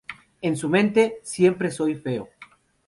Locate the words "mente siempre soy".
0.67-1.93